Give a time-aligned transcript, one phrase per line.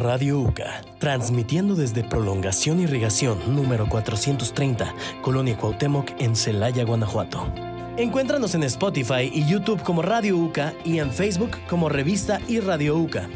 [0.00, 7.52] Radio UCA, transmitiendo desde Prolongación Irrigación número 430, Colonia Cuauhtémoc en Celaya, Guanajuato.
[7.98, 12.96] Encuéntranos en Spotify y YouTube como Radio UCA y en Facebook como Revista y Radio
[12.96, 13.28] UCA.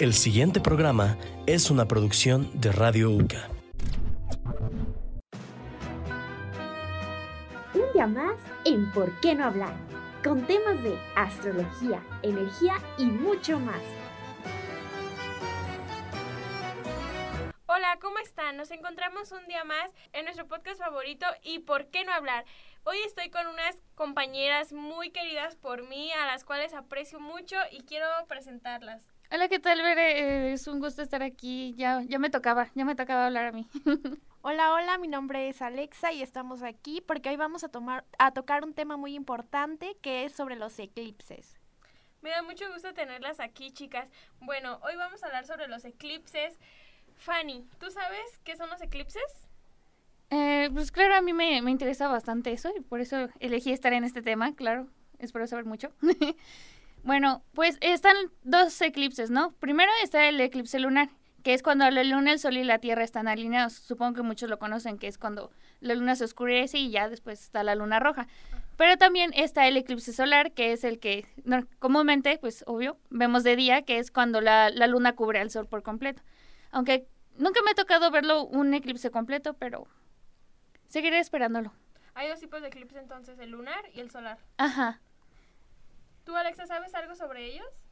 [0.00, 3.48] El siguiente programa es una producción de Radio UCA.
[7.74, 8.34] Un día más
[8.64, 9.74] en ¿Por qué no hablar?
[10.24, 13.95] Con temas de astrología, energía y mucho más.
[17.96, 18.58] Hola, ¿cómo están?
[18.58, 22.44] Nos encontramos un día más en nuestro podcast favorito y ¿por qué no hablar?
[22.84, 27.84] Hoy estoy con unas compañeras muy queridas por mí, a las cuales aprecio mucho y
[27.84, 29.02] quiero presentarlas.
[29.30, 30.20] Hola, ¿qué tal, Bere?
[30.20, 31.72] Eh, es un gusto estar aquí.
[31.78, 33.66] Ya, ya me tocaba, ya me tocaba hablar a mí.
[34.42, 38.32] Hola, hola, mi nombre es Alexa y estamos aquí porque hoy vamos a, tomar, a
[38.32, 41.56] tocar un tema muy importante que es sobre los eclipses.
[42.26, 44.08] Me da mucho gusto tenerlas aquí, chicas.
[44.40, 46.58] Bueno, hoy vamos a hablar sobre los eclipses.
[47.16, 49.48] Fanny, ¿tú sabes qué son los eclipses?
[50.30, 53.92] Eh, pues claro, a mí me, me interesa bastante eso y por eso elegí estar
[53.92, 54.88] en este tema, claro.
[55.18, 55.92] Espero saber mucho.
[57.04, 59.52] bueno, pues están dos eclipses, ¿no?
[59.52, 61.08] Primero está el eclipse lunar,
[61.42, 63.74] que es cuando la luna, el sol y la tierra están alineados.
[63.74, 67.40] Supongo que muchos lo conocen, que es cuando la luna se oscurece y ya después
[67.40, 68.26] está la luna roja.
[68.76, 71.26] Pero también está el eclipse solar, que es el que
[71.78, 75.66] comúnmente, pues obvio, vemos de día, que es cuando la, la luna cubre al sol
[75.66, 76.22] por completo.
[76.72, 77.06] Aunque
[77.38, 79.86] nunca me ha tocado verlo un eclipse completo, pero
[80.88, 81.72] seguiré esperándolo.
[82.14, 84.38] Hay dos tipos de eclipse entonces, el lunar y el solar.
[84.56, 85.00] Ajá.
[86.24, 87.86] ¿Tú, Alexa, sabes algo sobre ellos?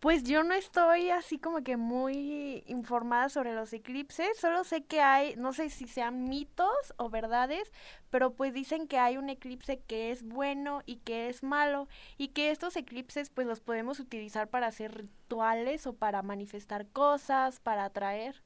[0.00, 5.00] Pues yo no estoy así como que muy informada sobre los eclipses, solo sé que
[5.00, 7.72] hay, no sé si sean mitos o verdades,
[8.08, 12.28] pero pues dicen que hay un eclipse que es bueno y que es malo y
[12.28, 17.84] que estos eclipses pues los podemos utilizar para hacer rituales o para manifestar cosas, para
[17.84, 18.40] atraer.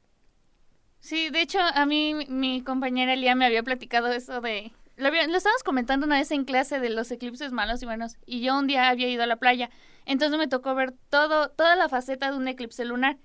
[1.02, 4.72] Sí, de hecho a mí mi compañera Elia me había platicado eso de...
[4.96, 8.40] Lo, lo estábamos comentando una vez en clase de los eclipses malos y buenos y
[8.40, 9.68] yo un día había ido a la playa
[10.06, 13.18] entonces me tocó ver todo, toda la faceta de un eclipse lunar.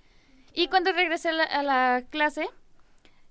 [0.53, 2.47] Y cuando regresé a la, clase,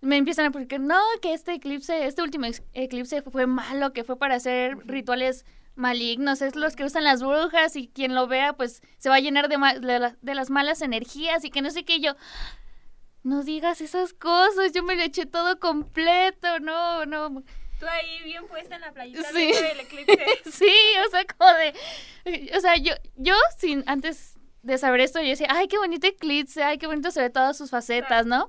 [0.00, 4.18] me empiezan a decir, no, que este eclipse, este último eclipse fue malo, que fue
[4.18, 8.80] para hacer rituales malignos, es los que usan las brujas y quien lo vea pues
[8.96, 12.12] se va a llenar de, de, las malas energías y que no sé qué yo...
[13.26, 17.42] No digas esas cosas, yo me lo eché todo completo, no, no.
[17.80, 19.52] Tú ahí bien puesta en la playita sí.
[19.52, 20.24] del eclipse.
[20.52, 20.72] sí,
[21.04, 22.52] o sea, como de...
[22.56, 26.62] O sea, yo, yo sin antes de saber esto, yo decía, ay, qué bonito eclipse,
[26.62, 28.48] ay, qué bonito se ve todas sus facetas, ¿no?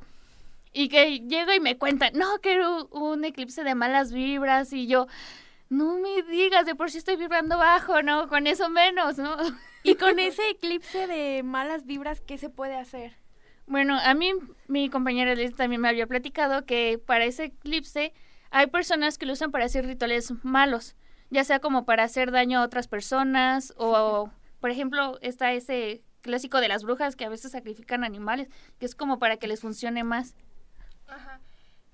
[0.73, 4.85] Y que llego y me cuentan, no, que era un eclipse de malas vibras y
[4.85, 5.07] yo,
[5.69, 8.27] no me digas, de por sí estoy vibrando bajo, ¿no?
[8.27, 9.37] Con eso menos, ¿no?
[9.81, 13.17] Y con ese eclipse de malas vibras, ¿qué se puede hacer?
[13.67, 14.31] Bueno, a mí
[14.67, 18.13] mi compañera Liz también me había platicado que para ese eclipse
[18.49, 20.95] hay personas que lo usan para hacer rituales malos,
[21.29, 26.61] ya sea como para hacer daño a otras personas o, por ejemplo, está ese clásico
[26.61, 28.47] de las brujas que a veces sacrifican animales,
[28.79, 30.33] que es como para que les funcione más.
[31.07, 31.41] Ajá.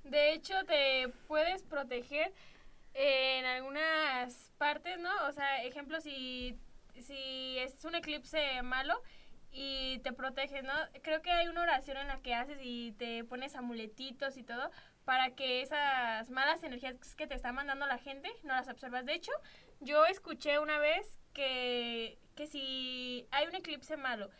[0.03, 2.31] De hecho, te puedes proteger
[2.93, 5.09] en algunas partes, ¿no?
[5.27, 6.55] O sea, ejemplo, si,
[7.01, 8.93] si es un eclipse malo
[9.53, 10.73] y te proteges, ¿no?
[11.03, 14.71] Creo que hay una oración en la que haces y te pones amuletitos y todo
[15.05, 19.05] para que esas malas energías que te está mandando la gente no las absorbas.
[19.05, 19.31] De hecho,
[19.79, 24.31] yo escuché una vez que, que si hay un eclipse malo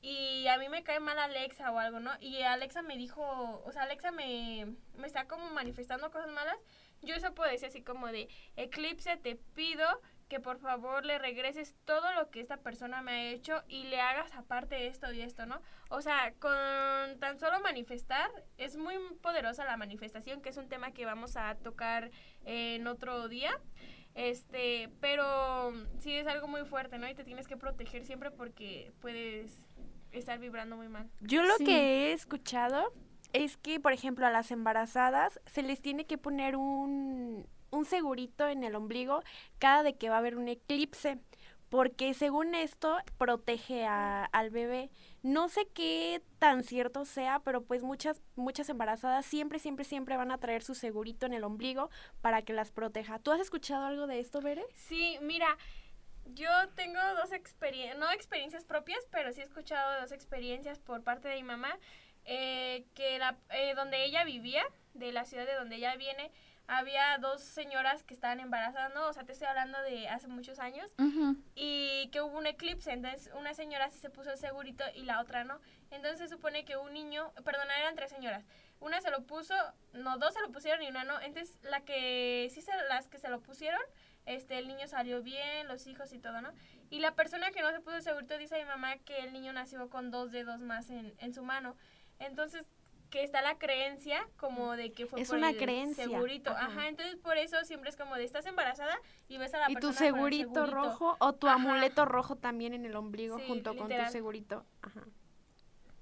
[0.00, 2.10] y a mí me cae mal Alexa o algo, ¿no?
[2.20, 6.56] Y Alexa me dijo, o sea, Alexa me, me está como manifestando cosas malas,
[7.02, 9.86] yo eso puedo decir así como de, eclipse, te pido
[10.28, 14.00] que por favor le regreses todo lo que esta persona me ha hecho y le
[14.00, 15.60] hagas aparte esto y esto, ¿no?
[15.88, 20.92] O sea, con tan solo manifestar, es muy poderosa la manifestación, que es un tema
[20.92, 22.10] que vamos a tocar
[22.44, 23.60] en otro día.
[24.14, 27.08] Este, pero sí es algo muy fuerte, ¿no?
[27.08, 29.66] Y te tienes que proteger siempre porque puedes
[30.12, 31.10] estar vibrando muy mal.
[31.20, 32.92] Yo lo que he escuchado
[33.32, 38.48] es que, por ejemplo, a las embarazadas se les tiene que poner un, un segurito
[38.48, 39.22] en el ombligo
[39.58, 41.18] cada de que va a haber un eclipse,
[41.68, 44.90] porque según esto protege a, al bebé.
[45.22, 50.30] No sé qué tan cierto sea, pero pues muchas muchas embarazadas siempre siempre siempre van
[50.30, 51.90] a traer su segurito en el ombligo
[52.20, 53.18] para que las proteja.
[53.18, 54.64] ¿Tú has escuchado algo de esto, Bere?
[54.74, 55.56] Sí, mira,
[56.26, 61.28] yo tengo dos experiencias, no experiencias propias, pero sí he escuchado dos experiencias por parte
[61.28, 61.78] de mi mamá,
[62.24, 66.30] eh, que la, eh, donde ella vivía, de la ciudad de donde ella viene,
[66.66, 69.06] había dos señoras que estaban embarazadas, ¿no?
[69.08, 70.90] O sea, te estoy hablando de hace muchos años.
[70.98, 71.36] Ujú.
[71.54, 75.20] Y que hubo un eclipse, entonces una señora sí se puso el segurito y la
[75.20, 75.60] otra no.
[75.90, 78.44] Entonces se supone que un niño, perdona, eran tres señoras.
[78.80, 79.54] Una se lo puso,
[79.92, 81.20] no, dos se lo pusieron y una no.
[81.20, 83.80] Entonces la que sí se, las que se lo pusieron,
[84.24, 86.52] este, el niño salió bien, los hijos y todo, ¿no?
[86.88, 89.34] Y la persona que no se puso el segurito dice a mi mamá que el
[89.34, 91.76] niño nació con dos dedos más en, en su mano.
[92.18, 92.66] Entonces
[93.14, 96.50] que está la creencia como de que fue Es por una el creencia, segurito.
[96.50, 96.66] ajá.
[96.66, 96.88] Ajá.
[96.88, 99.86] entonces por eso siempre es como de estás embarazada y ves a la Y tu
[99.86, 101.54] persona con el segurito, rojo o tu Ajá.
[101.54, 104.66] amuleto rojo también en el ombligo Sí, junto con tu segurito.
[104.82, 105.04] Ajá.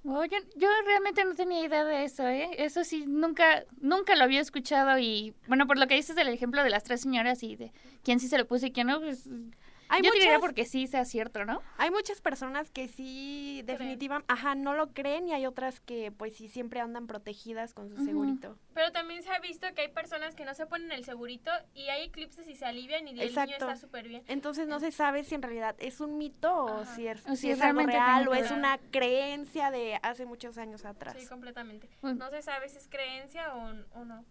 [0.04, 2.48] Oye, yo realmente no tenía idea de eso, ¿eh?
[2.56, 6.64] Eso sí, nunca, nunca lo había escuchado y, bueno, por lo que dices del ejemplo
[6.64, 7.72] de las tres señoras y de
[8.02, 9.28] quién sí se lo puso y quién no, pues
[9.92, 11.60] Hay yo diría muchas, porque sí sea cierto, ¿no?
[11.76, 16.34] hay muchas personas que sí definitivamente, ajá, no lo creen y hay otras que pues
[16.36, 18.04] sí siempre andan protegidas con su Ujú.
[18.04, 18.58] segurito.
[18.74, 21.88] Pero también se ha visto que hay personas que no se ponen el segurito y
[21.88, 23.52] hay eclipses y se alivian y el niño Exacto.
[23.52, 24.22] está súper bien.
[24.28, 26.94] Entonces no se sabe si en realidad es un mito o Ajá.
[26.94, 30.56] si es, O si si es algo real o es una creencia de hace muchos
[30.56, 31.16] años atrás.
[31.18, 31.88] Sí, completamente.
[32.00, 32.16] Mm.
[32.16, 34.24] No se sabe si es creencia o, o no.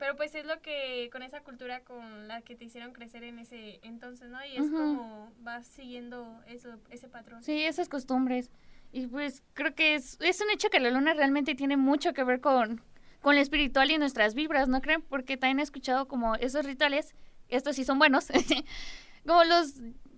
[0.00, 3.38] Pero pues es lo que con esa cultura con la que te hicieron crecer en
[3.38, 4.42] ese entonces, ¿no?
[4.46, 7.42] Y es como vas siguiendo eso, ese patrón.
[7.42, 8.50] Sí, esas costumbres.
[8.92, 12.24] Y pues creo que es, es un hecho que la luna realmente tiene mucho que
[12.24, 12.80] ver con,
[13.20, 15.02] con lo espiritual y nuestras vibras, ¿no creen?
[15.02, 17.14] Porque también he escuchado como esos rituales,
[17.50, 18.28] estos sí son buenos,
[19.26, 19.74] como los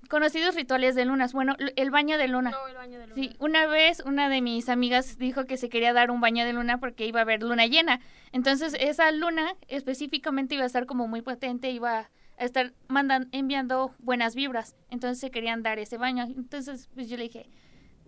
[0.08, 1.32] conocidos rituales de lunas.
[1.32, 2.50] Bueno, l- el baño de luna.
[2.50, 3.14] No, el baño de luna.
[3.22, 6.52] Sí, una vez una de mis amigas dijo que se quería dar un baño de
[6.52, 8.00] luna porque iba a haber luna llena.
[8.32, 13.94] Entonces esa luna específicamente iba a estar como muy potente, iba a estar mandan, enviando
[13.99, 14.76] buenas vibras.
[14.90, 16.25] Entonces se querían dar ese baño.
[16.25, 17.49] Entonces pues yo le dije,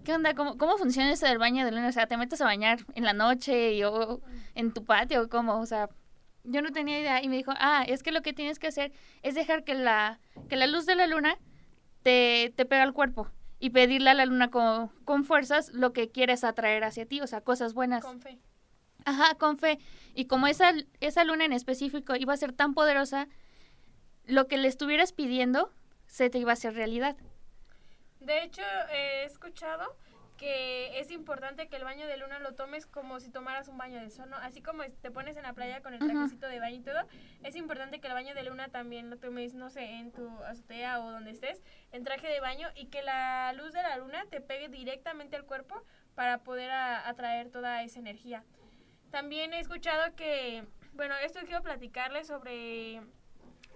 [0.04, 0.34] ¿qué onda?
[0.34, 1.88] ¿Cómo, cómo funciona eso del baño de luna?
[1.88, 4.20] O sea, ¿te metes a bañar en la noche y, o
[4.54, 5.58] en tu patio o cómo?
[5.60, 5.88] O sea,
[6.44, 8.92] yo no tenía idea y me dijo, ah, es que lo que tienes que hacer
[9.22, 10.20] es dejar que la,
[10.50, 11.38] que la luz de la luna
[12.04, 13.28] te, te pega al cuerpo
[13.58, 17.26] y pedirle a la luna con, con fuerzas lo que quieres atraer hacia ti, o
[17.26, 18.04] sea, cosas buenas.
[18.04, 18.38] Con fe.
[19.06, 19.78] Ajá, con fe.
[20.14, 23.26] Y como esa, esa luna en específico iba a ser tan poderosa,
[24.26, 25.72] lo que le estuvieras pidiendo
[26.06, 27.16] se te iba a hacer realidad.
[28.20, 28.62] De hecho,
[28.92, 29.96] he escuchado
[30.36, 34.00] que es importante que el baño de luna lo tomes como si tomaras un baño
[34.00, 34.36] de sol, ¿no?
[34.36, 37.00] Así como te pones en la playa con el trajecito de baño y todo,
[37.44, 41.00] es importante que el baño de luna también lo tomes, no sé, en tu azotea
[41.00, 44.40] o donde estés, en traje de baño y que la luz de la luna te
[44.40, 45.82] pegue directamente al cuerpo
[46.16, 48.44] para poder a- atraer toda esa energía.
[49.10, 53.00] También he escuchado que, bueno, esto quiero platicarles sobre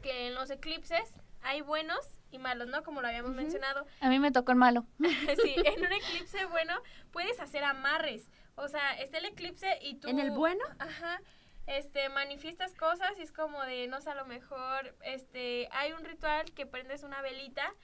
[0.03, 2.83] que en los eclipses hay buenos y malos, ¿no?
[2.83, 3.87] Como lo habíamos mencionado.
[4.01, 4.87] A mí me tocó el malo.
[5.43, 6.75] sí, en un eclipse bueno
[7.11, 8.29] puedes hacer amarres.
[8.57, 10.09] O sea, está el eclipse y tú...
[10.09, 10.65] ¿En el bueno?
[10.79, 11.21] Ajá.
[11.67, 16.03] Este, manifiestas cosas y es como de, no sé, a lo mejor, este, hay un
[16.05, 17.75] ritual que prendes una velita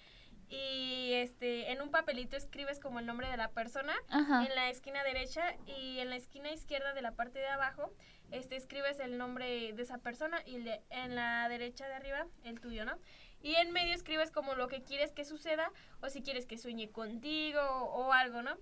[0.48, 4.44] y, este, en un papelito escribes como el nombre de la persona Ajá.
[4.46, 7.92] en la esquina derecha y en la esquina izquierda de la parte de abajo,
[8.30, 12.26] este, escribes el nombre de esa persona y el de- en la derecha de arriba
[12.44, 12.96] el tuyo, ¿no?
[13.44, 15.70] Y en medio escribes como lo que quieres que suceda
[16.00, 18.56] o si quieres que sueñe contigo o, o algo, ¿no?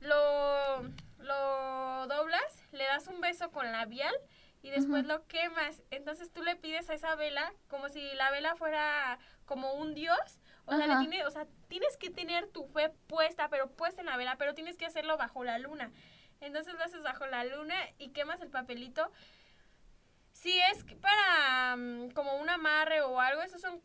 [0.00, 0.82] Lo,
[1.18, 4.14] lo doblas, le das un beso con labial
[4.62, 5.82] y después lo quemas.
[5.90, 10.18] Entonces tú le pides a esa vela como si la vela fuera como un dios.
[10.66, 14.06] O sea, le tiene- o sea, tienes que tener tu fe puesta, pero puesta en
[14.06, 15.90] la vela, pero tienes que hacerlo bajo la luna.
[16.40, 19.10] Entonces lo haces bajo la luna y quemas el papelito.
[20.32, 23.80] Si es para mm, como un amarre o algo, eso son,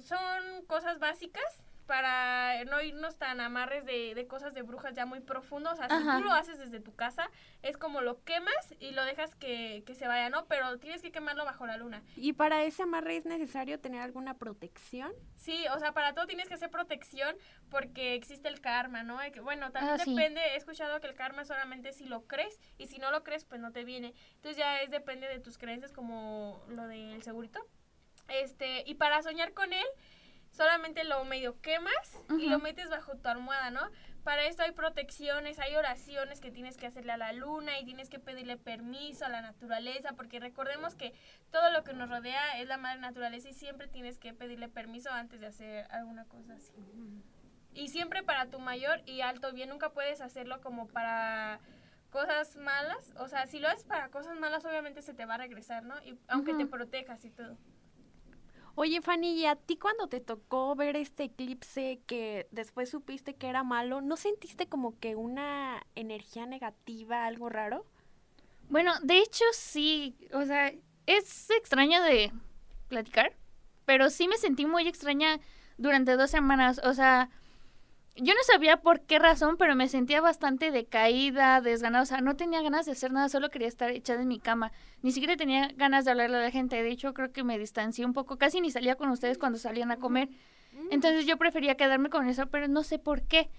[0.00, 5.20] son cosas básicas para no irnos tan amarres de, de cosas de brujas ya muy
[5.20, 5.74] profundos.
[5.74, 7.30] O sea, si tú lo haces desde tu casa,
[7.62, 10.46] es como lo quemas y lo dejas que, que se vaya, ¿no?
[10.46, 12.02] Pero tienes que quemarlo bajo la luna.
[12.16, 15.12] ¿Y para ese amarre es necesario tener alguna protección?
[15.36, 17.36] Sí, o sea, para todo tienes que hacer protección
[17.70, 19.20] porque existe el karma, ¿no?
[19.44, 20.12] Bueno, también Ah, sí.
[20.12, 23.44] depende, he escuchado que el karma solamente si lo crees y si no lo crees,
[23.44, 24.12] pues no te viene.
[24.34, 27.60] Entonces ya es depende de tus creencias como lo del segurito.
[28.28, 29.86] Este, y para soñar con él,
[30.50, 33.90] solamente lo medio quemas y lo metes bajo tu almohada, ¿no?
[34.24, 38.08] Para esto hay protecciones, hay oraciones que tienes que hacerle a la luna y tienes
[38.08, 41.14] que pedirle permiso a la naturaleza, porque recordemos que
[41.52, 45.12] todo lo que nos rodea es la madre naturaleza y siempre tienes que pedirle permiso
[45.12, 46.72] antes de hacer alguna cosa así.
[47.72, 51.60] Y siempre para tu mayor y alto bien, nunca puedes hacerlo como para
[52.10, 53.12] cosas malas.
[53.18, 56.02] O sea, si lo haces para cosas malas, obviamente se te va a regresar, ¿no?
[56.02, 57.58] Y aunque te protejas y todo.
[58.78, 63.48] Oye, Fanny, ¿y a ti cuando te tocó ver este eclipse que después supiste que
[63.48, 67.86] era malo, ¿no sentiste como que una energía negativa, algo raro?
[68.68, 70.74] Bueno, de hecho sí, o sea,
[71.06, 72.30] es extraño de
[72.88, 73.34] platicar,
[73.86, 75.40] pero sí me sentí muy extraña
[75.78, 76.78] durante dos semanas.
[76.84, 77.30] O sea,
[78.16, 82.02] yo no sabía por qué razón, pero me sentía bastante decaída, desganada.
[82.02, 84.72] O sea, no tenía ganas de hacer nada, solo quería estar echada en mi cama.
[85.02, 86.82] Ni siquiera tenía ganas de hablarle a la gente.
[86.82, 88.38] De hecho, creo que me distancié un poco.
[88.38, 90.30] Casi ni salía con ustedes cuando salían a comer.
[90.90, 93.50] Entonces yo prefería quedarme con eso, pero no sé por qué.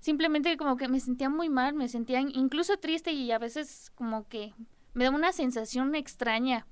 [0.00, 4.28] Simplemente como que me sentía muy mal, me sentía incluso triste y a veces como
[4.28, 4.54] que
[4.94, 6.66] me da una sensación extraña.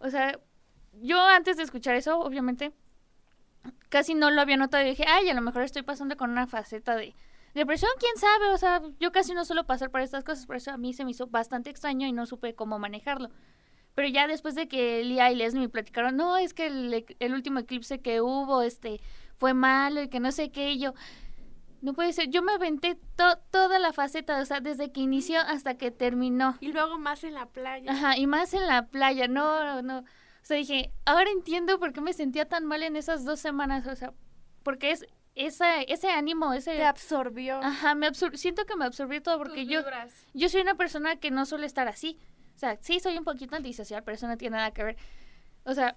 [0.00, 0.38] O sea,
[1.00, 2.72] yo antes de escuchar eso, obviamente,
[3.90, 6.46] casi no lo había notado y dije, ay, a lo mejor estoy pasando con una
[6.46, 7.14] faceta de
[7.54, 10.70] depresión, quién sabe, o sea, yo casi no suelo pasar por estas cosas, por eso
[10.70, 13.28] a mí se me hizo bastante extraño y no supe cómo manejarlo.
[13.94, 17.34] Pero ya después de que Lía y Leslie me platicaron, no, es que el, el
[17.34, 19.00] último eclipse que hubo, este,
[19.34, 20.94] fue malo y que no sé qué, y yo,
[21.82, 22.98] no puede ser, yo me aventé
[23.50, 26.56] toda la faceta, o sea, desde que inició hasta que terminó.
[26.60, 27.90] Y luego más en la playa.
[27.90, 30.04] Ajá, y más en la playa, no, no.
[30.42, 33.86] O sea, dije, ahora entiendo por qué me sentía tan mal en esas dos semanas,
[33.86, 34.12] o sea,
[34.62, 36.76] porque es esa, ese ánimo, ese...
[36.76, 37.60] Te absorbió.
[37.62, 39.82] Ajá, me absor siento que me absorbió todo porque yo,
[40.34, 42.18] yo soy una persona que no suele estar así.
[42.56, 44.96] O sea, sí soy un poquito antisocial, pero eso no tiene nada que ver.
[45.64, 45.96] O sea,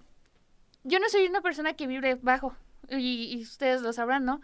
[0.84, 2.56] yo no soy una persona que vibre bajo,
[2.90, 4.42] y, y ustedes lo sabrán, ¿no?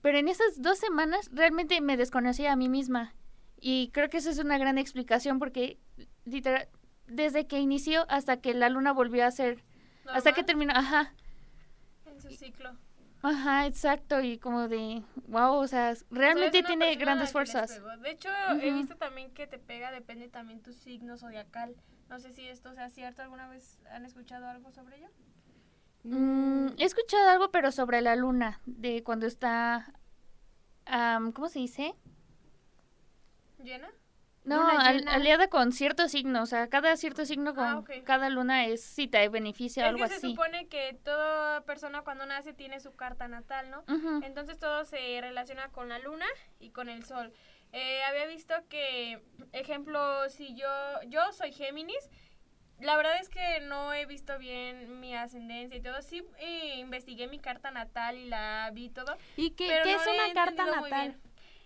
[0.00, 3.14] Pero en esas dos semanas realmente me desconocí a mí misma.
[3.60, 5.78] Y creo que esa es una gran explicación porque
[6.24, 6.68] literal,
[7.06, 9.62] desde que inició hasta que la luna volvió a ser,
[10.06, 11.14] hasta que terminó, ajá.
[12.06, 12.76] En su ciclo.
[13.24, 17.80] Ajá, exacto, y como de, wow, o sea, realmente tiene grandes fuerzas.
[18.00, 18.28] De hecho,
[18.60, 21.76] he visto también que te pega, depende también tu signo zodiacal.
[22.08, 25.08] No sé si esto sea cierto, ¿alguna vez han escuchado algo sobre ello?
[26.02, 29.94] Mm, he escuchado algo, pero sobre la luna, de cuando está,
[31.32, 31.94] ¿cómo se dice?
[33.62, 33.88] ¿Llena?
[34.44, 38.82] No, aliada con cierto signo, o sea, cada cierto signo con ah, cada luna es
[38.82, 40.14] si te beneficia o algo así.
[40.14, 43.84] Se supone que toda persona cuando nace tiene su carta natal, ¿no?
[44.24, 46.26] Entonces todo se relaciona con la luna
[46.58, 47.32] y con el sol.
[47.72, 49.22] Eh, había visto que,
[49.52, 50.68] ejemplo, si yo,
[51.06, 52.10] yo soy Géminis,
[52.80, 56.02] la verdad es que no he visto bien mi ascendencia y todo.
[56.02, 59.16] Sí eh, investigué mi carta natal y la vi todo.
[59.36, 61.16] ¿Y qué, es una carta natal?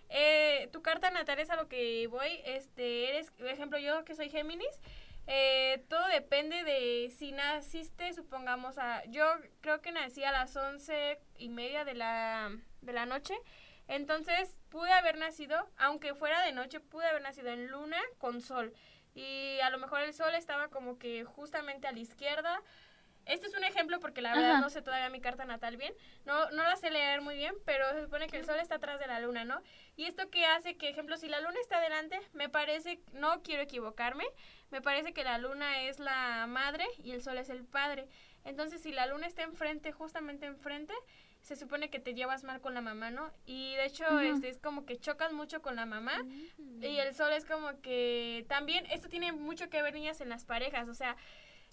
[0.08, 2.40] Eh, tu carta natal es a lo que voy.
[2.44, 4.80] Este, eres, por ejemplo, yo que soy Géminis,
[5.26, 9.24] eh, todo depende de si naciste, supongamos, a, yo
[9.60, 13.34] creo que nací a las once y media de la, de la noche.
[13.88, 18.72] Entonces pude haber nacido, aunque fuera de noche, pude haber nacido en luna con sol
[19.16, 22.62] y a lo mejor el sol estaba como que justamente a la izquierda.
[23.26, 25.92] Este es un ejemplo porque la verdad no sé todavía mi carta natal bien.
[26.24, 28.98] No, no la sé leer muy bien, pero se supone que el sol está atrás
[29.00, 29.60] de la luna, ¿no?
[29.96, 33.62] Y esto que hace que, ejemplo, si la luna está adelante, me parece, no quiero
[33.62, 34.24] equivocarme,
[34.70, 38.06] me parece que la luna es la madre y el sol es el padre.
[38.44, 40.94] Entonces, si la luna está enfrente, justamente enfrente,
[41.40, 43.32] se supone que te llevas mal con la mamá, ¿no?
[43.44, 46.24] Y de hecho, este, es como que chocas mucho con la mamá.
[46.80, 50.44] Y el sol es como que también, esto tiene mucho que ver, niñas, en las
[50.44, 50.88] parejas.
[50.88, 51.16] O sea,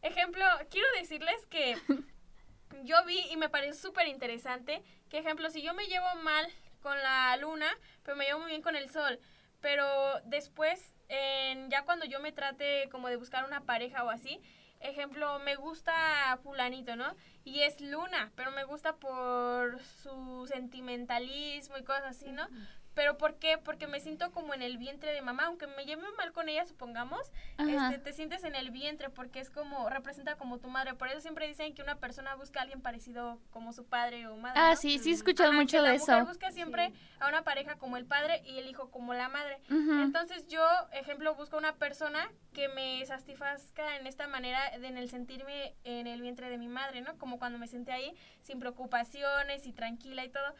[0.03, 1.75] ejemplo, quiero decirles que
[2.83, 6.47] yo vi y me pareció súper interesante que, ejemplo, si yo me llevo mal
[6.81, 7.67] con la luna,
[8.03, 9.19] pero me llevo muy bien con el sol,
[9.61, 9.85] pero
[10.25, 14.41] después, en, ya cuando yo me trate como de buscar una pareja o así,
[14.81, 17.15] ejemplo, me gusta fulanito, ¿no?
[17.43, 22.47] Y es Luna, pero me gusta por su sentimentalismo y cosas así, ¿no?
[22.93, 23.57] ¿Pero por qué?
[23.57, 26.65] Porque me siento como en el vientre de mamá, aunque me lleve mal con ella,
[26.65, 30.93] supongamos, este, te sientes en el vientre porque es como, representa como tu madre.
[30.93, 34.37] Por eso siempre dicen que una persona busca a alguien parecido como su padre o
[34.37, 34.59] madre.
[34.59, 36.11] Ah, sí, sí he escuchado mucho de eso.
[36.11, 39.59] La busca siempre a una pareja como el padre y el hijo como la madre.
[39.69, 45.75] Entonces yo, ejemplo, busco una persona que me satisfazca en esta manera, en el sentirme
[45.83, 47.17] en el vientre de mi madre, ¿no?
[47.17, 50.55] Como cuando me senté ahí sin preocupaciones y tranquila y todo.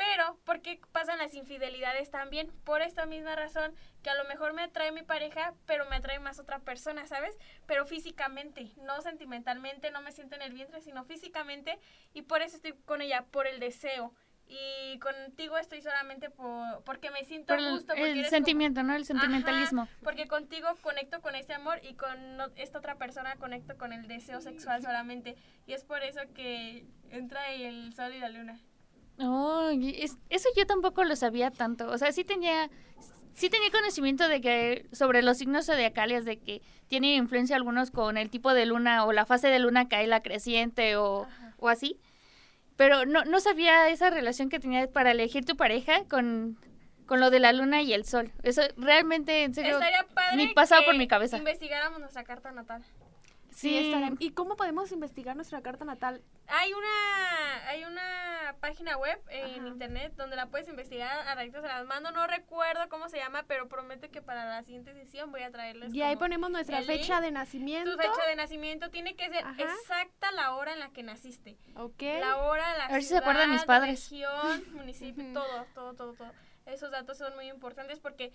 [0.00, 2.50] Pero, ¿por qué pasan las infidelidades también?
[2.64, 6.18] Por esta misma razón, que a lo mejor me atrae mi pareja, pero me atrae
[6.18, 7.36] más otra persona, ¿sabes?
[7.66, 11.78] Pero físicamente, no sentimentalmente, no me siento en el vientre, sino físicamente,
[12.14, 14.14] y por eso estoy con ella, por el deseo.
[14.46, 17.92] Y contigo estoy solamente por, porque me siento por gusto.
[17.92, 18.96] el sentimiento, ¿no?
[18.96, 19.86] El sentimentalismo.
[20.02, 22.16] porque contigo conecto con este amor y con
[22.56, 25.36] esta otra persona conecto con el deseo sexual solamente.
[25.66, 28.58] Y es por eso que entra el sol y la luna.
[29.20, 29.70] Oh,
[30.30, 31.88] eso yo tampoco lo sabía tanto.
[31.90, 32.70] O sea, sí tenía,
[33.34, 38.16] sí tenía conocimiento de que sobre los signos zodiacales, de que tiene influencia algunos con
[38.16, 41.26] el tipo de luna o la fase de luna que hay la creciente o,
[41.58, 42.00] o así.
[42.76, 46.58] Pero no, no sabía esa relación que tenía para elegir tu pareja con,
[47.04, 48.32] con lo de la luna y el sol.
[48.42, 51.36] Eso realmente, en serio, Estaría padre ni pasaba por mi cabeza.
[51.36, 52.82] investigáramos nuestra carta natal.
[53.60, 53.92] Sí, Sí.
[53.92, 56.22] estará- ¿Y cómo podemos investigar nuestra carta natal?
[56.46, 59.68] Hay una, hay una página web en Ajá.
[59.68, 61.28] internet donde la puedes investigar.
[61.28, 62.10] A ratitos se las mando.
[62.10, 65.92] No recuerdo cómo se llama, pero prometo que para la siguiente sesión voy a traerles.
[65.92, 67.90] Y ahí ponemos nuestra fecha link, de nacimiento.
[67.96, 69.62] Tu fecha de nacimiento tiene que ser Ajá.
[69.62, 71.58] exacta la hora en la que naciste.
[71.76, 72.00] Ok.
[72.20, 74.10] La hora, la A ver si se acuerdan mis ciudad, padres.
[74.10, 76.32] región, municipio, todo, todo, todo, todo.
[76.66, 78.32] Esos datos son muy importantes porque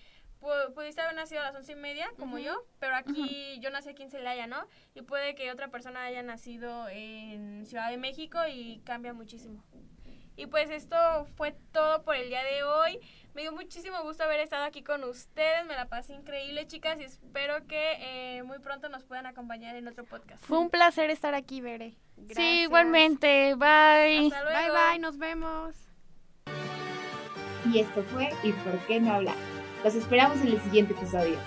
[0.73, 4.03] pudiste haber nacido a las once y media, como yo, pero aquí yo nací aquí
[4.03, 4.67] en Celaya, ¿no?
[4.93, 9.63] Y puede que otra persona haya nacido en Ciudad de México y cambia muchísimo.
[10.37, 10.97] Y pues esto
[11.37, 12.99] fue todo por el día de hoy.
[13.33, 15.65] Me dio muchísimo gusto haber estado aquí con ustedes.
[15.65, 19.87] Me la pasé increíble, chicas, y espero que eh, muy pronto nos puedan acompañar en
[19.87, 20.43] otro podcast.
[20.43, 21.95] Fue un placer estar aquí, Bere.
[22.35, 23.55] Sí, igualmente.
[23.55, 24.27] Bye.
[24.27, 24.73] Hasta luego.
[24.73, 25.75] Bye, bye, nos vemos.
[27.71, 29.54] Y esto fue ¿Y por qué no hablar?
[29.85, 31.37] Los esperamos en el siguiente episodio.